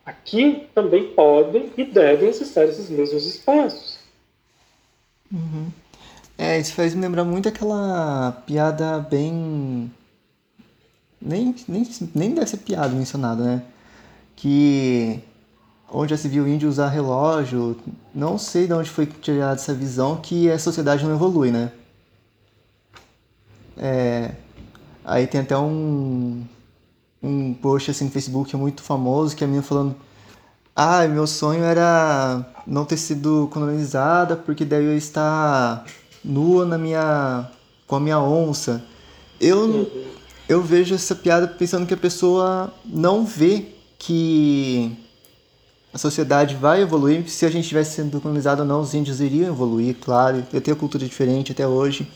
[0.04, 3.98] aqui também podem e devem acessar esses mesmos espaços.
[6.42, 9.92] É, isso faz me lembrar muito aquela piada bem.
[11.20, 13.62] Nem, nem, nem deve ser piada mencionada, né?
[14.34, 15.20] Que
[15.92, 17.76] onde já se viu índio usar relógio,
[18.14, 21.72] não sei de onde foi tirada essa visão que a sociedade não evolui, né?
[23.76, 24.30] É,
[25.04, 26.42] aí tem até um,
[27.22, 29.94] um post assim no Facebook muito famoso, que a menina falando
[30.74, 35.84] ah, meu sonho era não ter sido colonizada, porque daí eu ia estar
[36.24, 37.50] nua na minha
[37.86, 38.82] com a minha onça.
[39.40, 40.04] Eu uhum.
[40.48, 43.66] eu vejo essa piada pensando que a pessoa não vê
[43.98, 44.96] que
[45.92, 47.28] a sociedade vai evoluir.
[47.28, 50.44] Se a gente tivesse sendo colonizado ou não, os índios iriam evoluir, claro.
[50.52, 52.06] Eu tenho cultura diferente até hoje.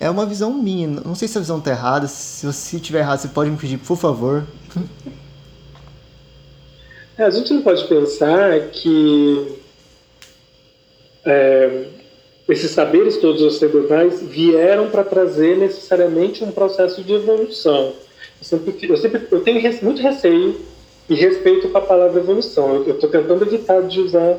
[0.00, 0.88] É uma visão minha.
[0.88, 2.08] Não sei se a visão tá errada.
[2.08, 4.44] Se você tiver errado, você pode me pedir, por favor.
[7.16, 9.60] É, a gente não pode pensar que
[11.24, 11.86] é,
[12.48, 17.92] esses saberes todos ocidentais vieram para trazer necessariamente um processo de evolução.
[18.40, 20.56] Eu sempre, eu sempre eu tenho muito receio
[21.08, 22.84] e respeito com a palavra evolução.
[22.86, 24.38] Eu estou tentando evitar de usar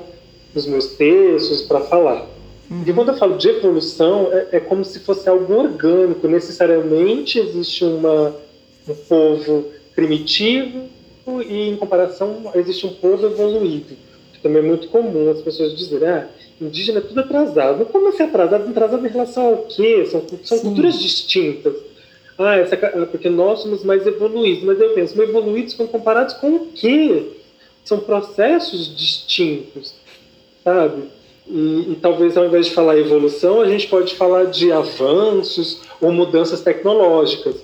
[0.54, 2.28] os meus textos para falar.
[2.70, 2.84] Uhum.
[2.86, 6.28] E quando eu falo de evolução, é, é, como se fosse algo orgânico.
[6.28, 8.36] Necessariamente existe uma,
[8.88, 9.66] um povo
[9.96, 10.88] primitivo
[11.48, 13.96] e, em comparação, existe um povo evoluído.
[14.34, 16.28] Que também é muito comum as pessoas dizerem, ah,
[16.60, 17.86] indígena é tudo atrasado.
[17.86, 18.70] Como assim atrasado?
[18.70, 20.06] Atrasado em relação ao quê?
[20.06, 21.76] São, são culturas distintas.
[22.38, 24.64] Ah, essa, ah, porque nós somos mais evoluídos.
[24.64, 27.24] Mas eu penso, evoluídos quando comparados com o quê?
[27.84, 29.94] São processos distintos,
[30.64, 31.04] sabe?
[31.48, 36.12] E, e, talvez ao invés de falar evolução, a gente pode falar de avanços ou
[36.12, 37.56] mudanças tecnológicas.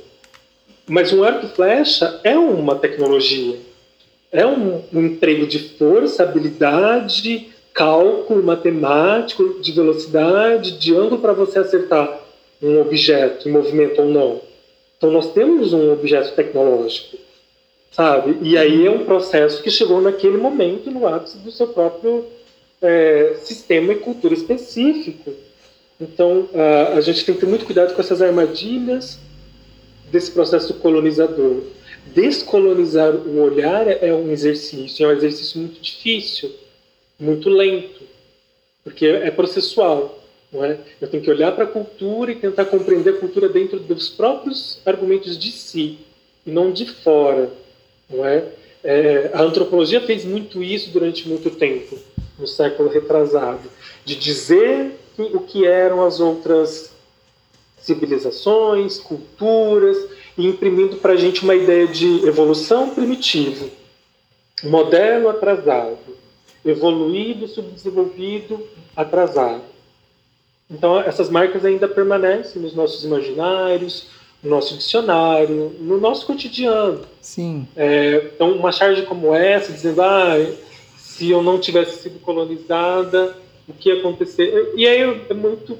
[0.88, 3.58] Mas um arco e flecha é uma tecnologia.
[4.32, 11.60] É um, um emprego de força, habilidade, cálculo matemático, de velocidade, de ângulo para você
[11.60, 12.20] acertar
[12.62, 14.42] um objeto em movimento ou não.
[14.98, 17.18] Então nós temos um objeto tecnológico,
[17.92, 18.38] sabe?
[18.42, 22.26] E aí é um processo que chegou naquele momento no ápice do seu próprio
[22.82, 25.34] é, sistema e cultura específico.
[26.00, 29.20] Então a, a gente tem que ter muito cuidado com essas armadilhas
[30.12, 31.64] desse processo colonizador.
[32.14, 36.52] Descolonizar o olhar é um exercício, é um exercício muito difícil,
[37.22, 38.02] muito lento,
[38.84, 40.18] porque é processual.
[40.52, 40.78] Não é?
[41.00, 44.82] Eu tenho que olhar para a cultura e tentar compreender a cultura dentro dos próprios
[44.86, 46.00] argumentos de si,
[46.46, 47.50] e não de fora.
[48.10, 48.44] Não é?
[48.84, 51.98] é a antropologia fez muito isso durante muito tempo,
[52.38, 53.70] no século retrasado,
[54.04, 56.92] de dizer o que eram as outras
[57.78, 59.98] civilizações, culturas,
[60.38, 63.68] e imprimindo para a gente uma ideia de evolução primitiva,
[64.64, 65.98] moderno atrasado,
[66.64, 69.62] evoluído, subdesenvolvido, atrasado.
[70.70, 74.08] Então, essas marcas ainda permanecem nos nossos imaginários,
[74.42, 77.02] no nosso dicionário, no nosso cotidiano.
[77.20, 77.68] Sim.
[77.76, 80.36] É, então, uma charge como essa, dizendo, ah,
[80.96, 83.36] se eu não tivesse sido colonizada,
[83.68, 84.74] o que ia acontecer?
[84.76, 85.78] E aí é muito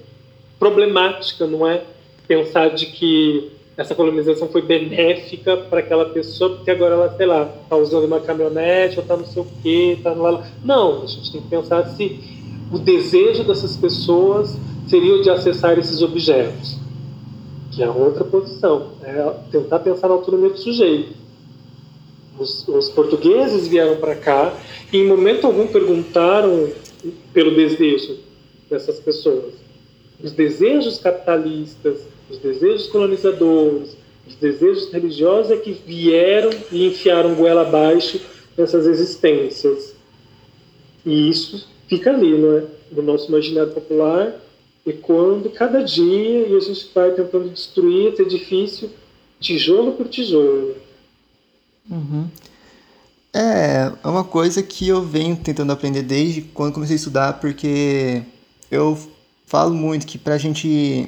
[0.60, 1.84] problemática, não é?
[2.28, 7.50] Pensar de que essa colonização foi benéfica para aquela pessoa, porque agora ela, sei lá,
[7.64, 10.48] está usando uma caminhonete, ou está não sei o quê, está lá.
[10.64, 12.20] Não, a gente tem que pensar se
[12.72, 14.56] o desejo dessas pessoas
[14.88, 16.78] seria o de acessar esses objetos,
[17.72, 21.20] que é outra posição, é tentar pensar na autonomia do sujeito.
[22.38, 24.54] Os, os portugueses vieram para cá
[24.94, 26.70] e em momento algum perguntaram
[27.34, 28.18] pelo desejo
[28.70, 29.54] dessas pessoas.
[30.24, 32.00] Os desejos capitalistas,
[32.32, 33.96] os desejos colonizadores,
[34.28, 38.20] os desejos religiosos é que vieram e enfiaram goela abaixo
[38.58, 39.94] nessas existências.
[41.06, 42.64] E isso fica ali, é?
[42.92, 44.36] No nosso imaginário popular,
[44.86, 48.90] e quando cada dia e a gente vai tentando destruir esse edifício
[49.40, 50.76] tijolo por tijolo.
[51.90, 52.28] Uhum.
[53.34, 58.24] É, é uma coisa que eu venho tentando aprender desde quando comecei a estudar, porque
[58.70, 58.98] eu
[59.46, 61.08] falo muito que pra gente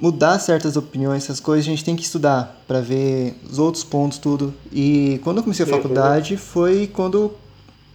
[0.00, 4.18] mudar certas opiniões, essas coisas, a gente tem que estudar para ver os outros pontos,
[4.18, 4.54] tudo.
[4.72, 7.32] E quando eu comecei a faculdade, foi quando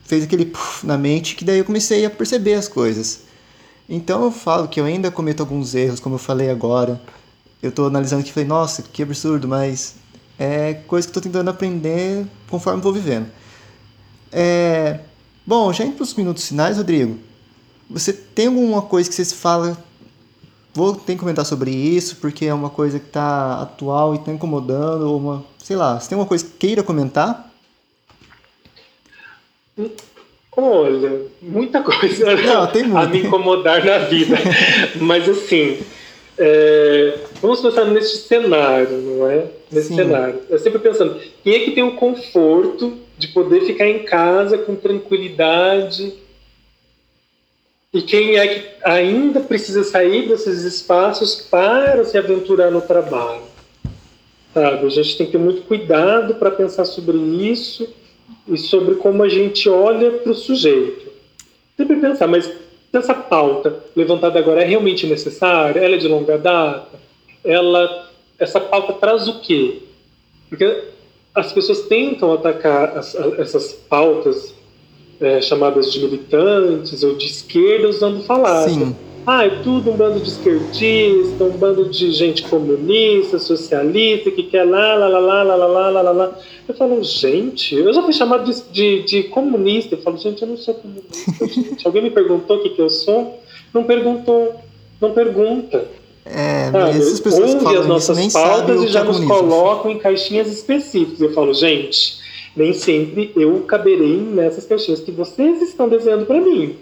[0.03, 3.21] fez aquele puff na mente que daí eu comecei a perceber as coisas.
[3.87, 7.01] Então eu falo que eu ainda cometo alguns erros, como eu falei agora.
[7.61, 9.95] Eu estou analisando aqui e falei, nossa, que absurdo, mas
[10.37, 13.27] é coisa que estou tentando aprender conforme vou vivendo.
[14.31, 14.99] É...
[15.45, 17.17] Bom, já indo para os minutos finais, Rodrigo,
[17.89, 19.77] você tem alguma coisa que você fala,
[20.74, 24.32] vou ter que comentar sobre isso, porque é uma coisa que está atual e está
[24.32, 27.52] incomodando, ou uma, sei lá, você tem uma coisa que queira comentar?
[30.56, 34.38] Olha, muita coisa Não, tem a me incomodar na vida.
[35.02, 35.80] Mas assim,
[36.38, 39.46] é, vamos pensar nesse cenário, não é?
[39.71, 39.96] Nesse Sim.
[39.96, 40.42] cenário.
[40.50, 44.76] Eu sempre pensando, quem é que tem o conforto de poder ficar em casa com
[44.76, 46.13] tranquilidade?
[47.94, 53.44] E quem é que ainda precisa sair desses espaços para se aventurar no trabalho?
[54.52, 54.87] Sabe?
[54.87, 57.87] A gente tem que ter muito cuidado para pensar sobre isso
[58.48, 61.12] e sobre como a gente olha para o sujeito.
[61.77, 62.52] Sempre pensar, mas
[62.91, 65.79] essa pauta levantada agora é realmente necessária?
[65.79, 67.00] Ela é de longa data?
[67.44, 69.83] Ela, essa pauta traz o quê?
[70.50, 70.85] Porque
[71.33, 74.54] as pessoas tentam atacar as, essas pautas
[75.24, 78.74] é, chamadas de militantes ou de esquerda usando falácia.
[78.74, 78.96] Sim.
[79.26, 84.65] Ah, é tudo um bando de esquerdista, um bando de gente comunista, socialista, que quer
[84.65, 86.40] lá, lá, lá, lá, lá, lá, lá, lá, lá.
[86.67, 89.96] Eu falo, gente, eu já fui chamado de, de, de comunista.
[89.96, 91.88] Eu falo, gente, eu não sou comunista, gente.
[91.88, 93.40] Alguém me perguntou o que, que eu sou?
[93.74, 94.56] Não perguntou,
[95.00, 95.88] não pergunta.
[96.26, 100.50] É, mas essas pessoas Ouve as nossas pautas e já é nos colocam em caixinhas
[100.50, 101.21] específicas.
[101.21, 102.23] Eu falo, gente,
[102.56, 106.77] nem sempre eu caberei nessas caixinhas que vocês estão desenhando para mim.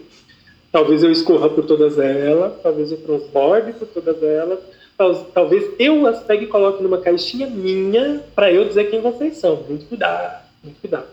[0.71, 4.59] Talvez eu escorra por todas elas, talvez eu transborde por todas elas,
[5.33, 9.57] talvez eu as pegue e coloque numa caixinha minha para eu dizer quem vocês são.
[9.67, 11.07] Muito cuidado, muito cuidado.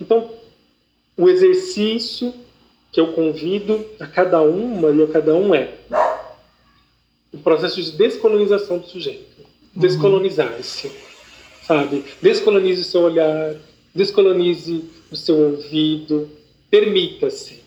[0.00, 0.30] Então,
[1.16, 2.32] o exercício
[2.92, 5.74] que eu convido a cada uma e a cada um é
[7.32, 9.40] o processo de descolonização do sujeito.
[9.40, 9.82] Uhum.
[9.82, 10.90] Descolonizar-se,
[11.62, 12.04] sabe?
[12.22, 13.54] Descolonize o seu olhar,
[13.96, 16.28] descolonize o seu ouvido,
[16.70, 17.66] permita-se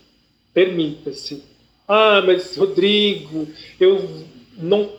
[0.53, 1.43] Permita-se.
[1.87, 3.47] Ah, mas Rodrigo,
[3.79, 4.25] eu
[4.57, 4.91] não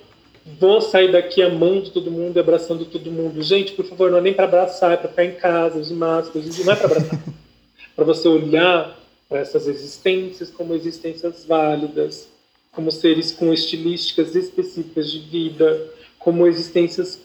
[0.59, 3.43] vou sair daqui amando todo mundo e abraçando todo mundo.
[3.43, 6.45] Gente, por favor, não é nem para abraçar, é para ficar em casa, de máscara,
[6.65, 7.21] não é para abraçar.
[7.95, 12.29] para você olhar para essas existências como existências válidas,
[12.73, 17.21] como seres com estilísticas específicas de vida, como existências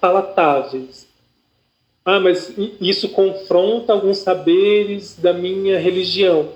[0.00, 1.09] palatáveis.
[2.04, 6.48] Ah, mas isso confronta alguns saberes da minha religião.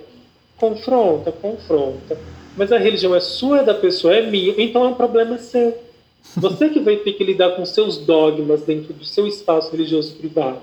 [0.56, 2.18] Confronta, confronta.
[2.56, 5.76] Mas a religião é sua, é da pessoa, é minha, então é um problema seu.
[6.36, 10.62] Você que vai ter que lidar com seus dogmas dentro do seu espaço religioso privado.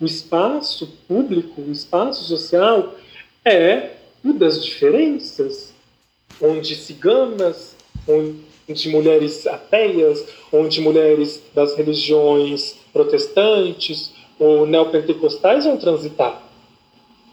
[0.00, 2.94] O espaço público, o espaço social
[3.44, 3.90] é
[4.24, 5.72] o das diferenças,
[6.40, 7.74] onde ciganas,
[8.06, 16.42] onde mulheres ateias, onde mulheres das religiões protestantes ou neopentecostais vão transitar.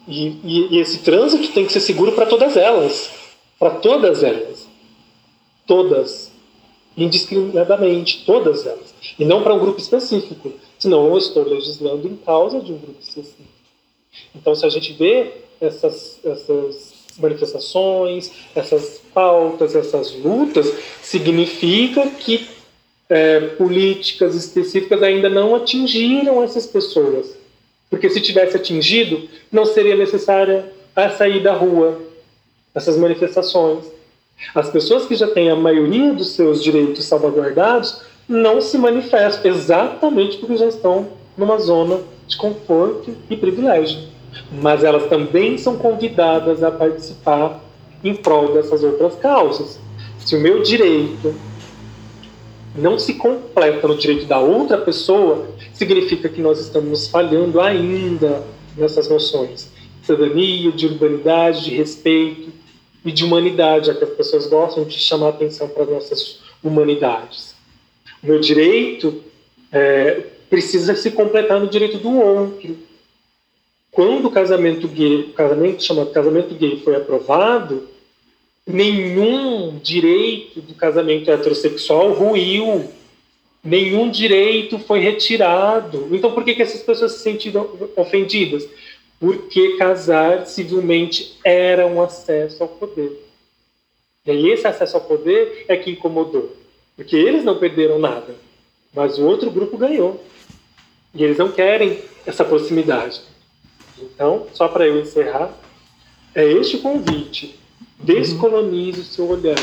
[0.08, 3.12] E, e, e esse trânsito tem que ser seguro para todas elas.
[3.58, 4.68] Para todas elas.
[5.68, 6.32] Todas.
[6.98, 8.24] Indiscriminadamente.
[8.26, 8.94] Todas elas.
[9.18, 10.52] E não para um grupo específico.
[10.78, 13.44] Senão eu estou legislando em causa de um grupo específico.
[14.36, 15.32] Então, se a gente vê
[15.62, 22.48] essas, essas manifestações, essas pautas, essas lutas, significa que
[23.10, 27.36] é, políticas específicas ainda não atingiram essas pessoas.
[27.90, 32.00] Porque se tivesse atingido, não seria necessária a sair da rua,
[32.76, 33.86] essas manifestações.
[34.54, 40.38] As pessoas que já têm a maioria dos seus direitos salvaguardados não se manifestam exatamente
[40.38, 44.08] porque já estão numa zona de conforto e privilégio.
[44.52, 47.60] Mas elas também são convidadas a participar
[48.04, 49.80] em prol dessas outras causas.
[50.20, 51.34] Se o meu direito
[52.76, 58.44] não se completa no direito da outra pessoa, significa que nós estamos falhando ainda
[58.78, 62.50] nessas noções de cidadania, de urbanidade, de respeito
[63.04, 67.56] e de humanidade, a que as pessoas gostam de chamar atenção para as nossas humanidades.
[68.22, 69.24] O meu direito
[69.72, 72.78] é, precisa se completar no direito do outro.
[73.92, 77.89] Quando o casamento gay, o casamento chamado casamento gay foi aprovado,
[78.70, 82.88] nenhum direito do casamento heterossexual ruiu
[83.64, 86.08] nenhum direito foi retirado.
[86.12, 88.68] Então, por que, que essas pessoas se sentiram ofendidas?
[89.20, 93.26] Porque casar civilmente era um acesso ao poder.
[94.26, 96.56] E esse acesso ao poder é que incomodou.
[96.96, 98.36] Porque eles não perderam nada,
[98.94, 100.24] mas o outro grupo ganhou.
[101.14, 103.22] E eles não querem essa proximidade.
[103.98, 105.54] Então, só para eu encerrar,
[106.34, 107.59] é este o convite.
[108.00, 109.58] Descolonize o seu olhar.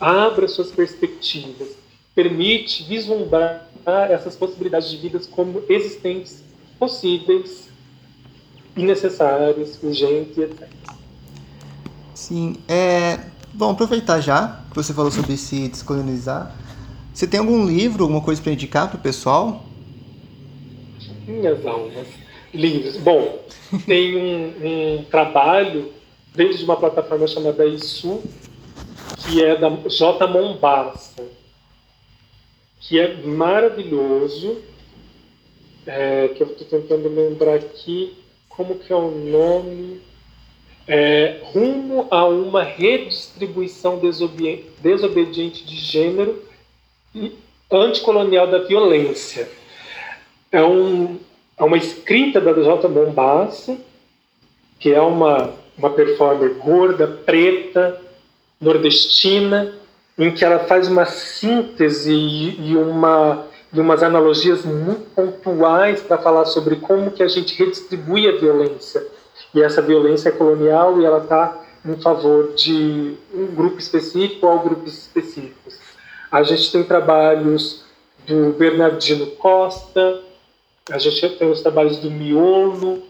[0.00, 1.86] Abra suas perspectivas
[2.16, 3.68] permite vislumbrar
[4.08, 6.42] essas possibilidades de vidas como existentes,
[6.78, 7.68] possíveis
[8.74, 10.68] e necessárias, urgentes, etc.
[12.14, 13.20] Sim, é...
[13.52, 16.54] Bom, aproveitar já que você falou sobre se descolonizar.
[17.12, 19.64] Você tem algum livro, alguma coisa para indicar para o pessoal?
[21.26, 22.06] Minhas almas.
[22.52, 22.96] Livros.
[22.96, 23.38] Bom,
[23.86, 25.92] tem um, um trabalho
[26.36, 28.22] dentro de uma plataforma chamada ISU,
[29.24, 30.26] que é da J.
[30.28, 31.24] Mombassa
[32.88, 34.62] que é maravilhoso,
[35.86, 38.16] é, que eu estou tentando lembrar aqui
[38.48, 40.00] como que é o nome,
[40.86, 46.44] é, rumo a uma redistribuição desobediente, desobediente de gênero
[47.12, 47.32] e
[47.70, 49.50] anticolonial da violência.
[50.52, 51.18] É um,
[51.58, 52.86] a uma escrita da J.
[52.88, 53.80] Bombassi,
[54.78, 58.00] que é uma, uma performer gorda, preta,
[58.60, 59.74] nordestina,
[60.18, 66.46] em que ela faz uma síntese e, uma e umas analogias muito pontuais para falar
[66.46, 69.06] sobre como que a gente redistribui a violência.
[69.54, 74.60] E essa violência é colonial e ela está em favor de um grupo específico ou
[74.60, 75.78] grupos específicos.
[76.30, 77.84] A gente tem trabalhos
[78.26, 80.20] do Bernardino Costa,
[80.90, 83.02] a gente tem os trabalhos do Miolo,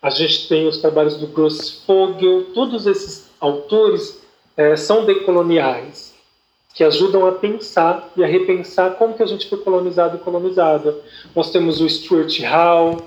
[0.00, 4.20] a gente tem os trabalhos do Grossfogel, todos esses autores
[4.56, 6.14] é, são decoloniais,
[6.74, 10.96] que ajudam a pensar e a repensar como que a gente foi colonizado e colonizada.
[11.34, 12.98] Nós temos o Stuart Hall,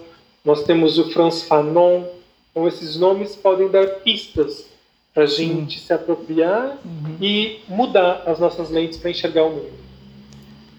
[0.44, 2.04] nós temos o Franz Fanon,
[2.50, 4.66] então esses nomes podem dar pistas
[5.14, 7.18] para a gente se apropriar uhum.
[7.22, 9.72] e mudar as nossas lentes para enxergar o mundo.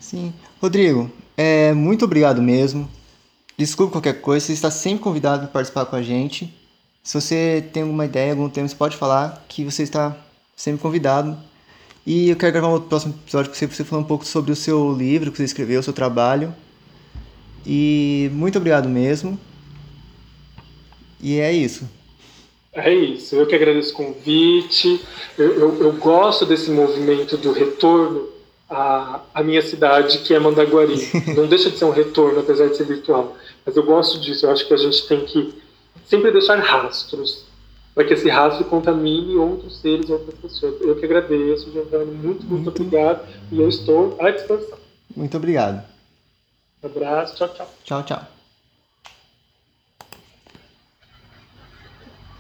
[0.01, 0.33] Sim.
[0.61, 2.89] Rodrigo, é, muito obrigado mesmo.
[3.57, 6.53] Desculpe qualquer coisa, você está sempre convidado para participar com a gente.
[7.03, 10.17] Se você tem alguma ideia, algum tema, você pode falar que você está
[10.57, 11.37] sempre convidado.
[12.07, 14.53] E eu quero gravar um próximo episódio com você, para você falar um pouco sobre
[14.53, 16.55] o seu livro que você escreveu, o seu trabalho.
[17.67, 19.39] E muito obrigado mesmo.
[21.21, 21.89] E é isso.
[22.75, 25.01] É isso, eu que agradeço o convite.
[25.37, 28.32] Eu, eu, eu gosto desse movimento do retorno
[28.73, 30.97] à, à, minha cidade, que é Mandaguari.
[31.37, 33.37] Não deixa de ser um retorno, apesar de ser virtual.
[33.65, 35.55] Mas eu gosto disso, eu acho que a gente tem que
[36.07, 37.45] sempre deixar rastros,
[37.95, 40.81] para que esse rastro contamine outros seres, outras pessoas.
[40.81, 43.29] Eu que agradeço, Giovanni, muito, muito, muito obrigado.
[43.51, 44.79] E eu estou à disposição.
[45.15, 45.85] Muito obrigado.
[46.83, 47.71] Um abraço, tchau, tchau.
[47.85, 48.32] Tchau, tchau.